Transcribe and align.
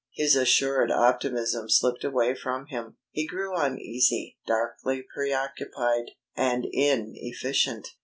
His 0.15 0.35
assured 0.35 0.89
optimism 0.91 1.69
slipped 1.69 2.03
away 2.03 2.33
from 2.33 2.65
him. 2.65 2.97
He 3.11 3.27
grew 3.27 3.55
uneasy, 3.55 4.35
darkly 4.47 5.03
preoccupied, 5.13 6.09
and 6.35 6.65
inefficient. 6.71 7.89